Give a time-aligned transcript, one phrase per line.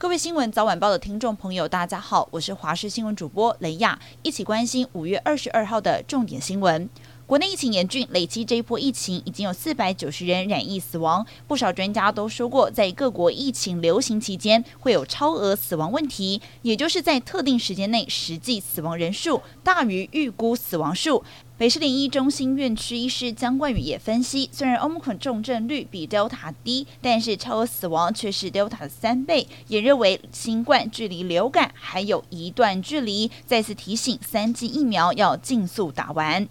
[0.00, 6.88] 各位新闻早晚报的听众朋友，大家好，我是华视新闻主播雷亚，一起关心五月二十二号的重点新闻。
[7.26, 11.26] 国内疫情严峻，累计这一波疫情已经有四百九十人染疫死亡。
[11.48, 21.24] 不少专家都说过，在各国疫情流行期间会有超额死亡问题，也就是在特定时间内实际死亡人数大于预估死亡数。
[21.58, 29.44] 北市林医中心院区医师江冠宇也分析，虽然 Omicron 重症率比 Delta 低，但是超额死亡却是 Delta 的三倍。
[29.66, 36.46] 也认为新冠距离流感还有一段距离，再次提醒三剂疫苗要尽速打完。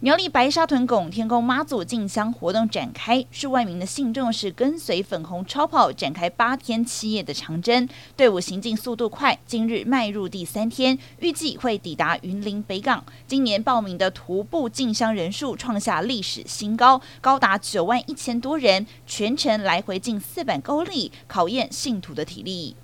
[0.00, 13.04] 苗栗白沙屯拱天宫妈祖进香活动展开，数万名的信众是跟随粉红超跑展开八天七夜的长征，队伍行进速度快，今日迈入第三天，预计会抵达云林北港。
[13.26, 22.76] 今年报名的徒步进香人数创下历史新高，高达九万一千多人，全程来回近四百公里，考验信徒的体力。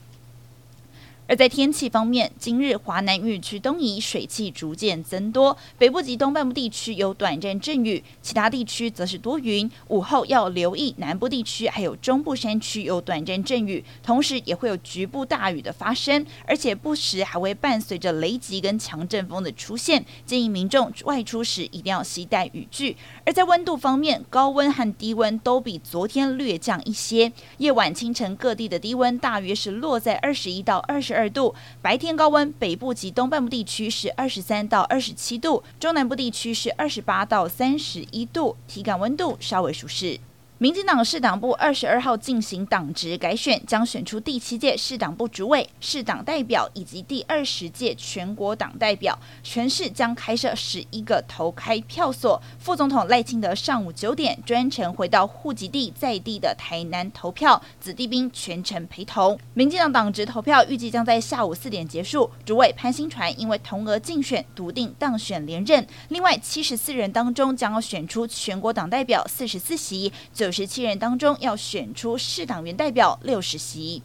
[1.27, 9.70] 而在天气方面，今日华南雨区东移，水汽逐渐增多，北部及东半部地区有短暂阵雨，其他地区则是多云。
[9.89, 20.05] 午后要留意南部地区还有中部山区有短暂阵雨，同时也会有局部大雨的发生，而且不时还会伴随着雷击跟强阵风的出现。
[20.27, 22.94] 建议民众外出时一定要携带雨具。
[23.25, 40.19] 而在温度方面，高温和低温都比昨天略降一些，夜晚清晨各地的低温大约是落在二十一到二十二度，白天高温，北部及东半部地区是二十三到二十七度，中南部地区是二十八到三十一度，体感温度稍微舒适。
[40.65, 49.19] 民进党市党部二十二号进行党职改选，将选出第七届市党部主委、市党代表以及第二十届全国党代表。
[49.43, 52.41] 全市将开设十一个投开票所。
[52.59, 59.39] 副总统赖清德上午九点专程回到户籍地在地的台南投票，子弟兵全程陪同。
[59.53, 62.31] 民进党党职投票预计将在下午四点结束。
[62.47, 65.87] 主委潘兴传因为同额竞选笃定当选连任。
[66.09, 70.11] 另外七十四人当中将要选出全国党代表四十四席。
[70.33, 74.04] 九十七人当中要选出市党员代表六十席。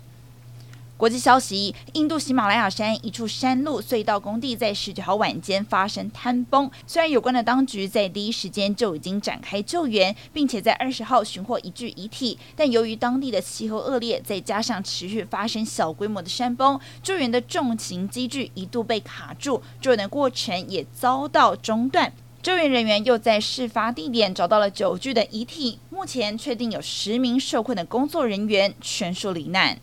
[0.98, 6.70] 国际消息：印度喜马拉雅山一处山路隧道工地在十九号晚间发生坍崩。
[6.88, 22.12] 虽然有关的当局在第一时间就已经展开救援，并且在二十号寻获一具遗体，但由于当地的气候恶劣，再加上持续发生小规模的山崩，救援的重型机具一度被卡住，救援的过程也遭到中断。
[22.42, 29.78] 救援人员又在事发地点找到了九具的遗体，目前确定有十名受困的工作人员全数罹难。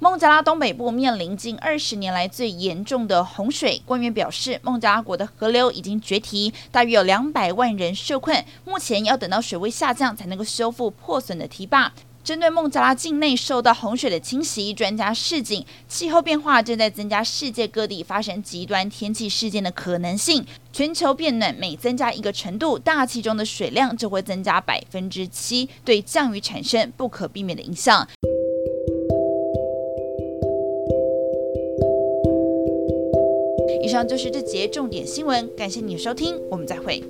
[0.00, 11.92] 孟加拉东北部面临近二十年来最严重的洪水，官员表示，孟加拉国的河流已经决堤，大约有两百万人受困，目前要等到水位下降才能够修复破损的堤坝。
[12.22, 20.44] 针对孟加拉境内受到洪水的侵袭，专家示警，气候变化正在增加世界各地发生极端天气事件的可能性。
[20.72, 28.06] 全球变暖每增加一个程度，大气中的水量就会增加百分之七，对降雨产生不可避免的影响。
[33.82, 37.02] 以上就是这节重点新闻，感谢你的收听，我们再会。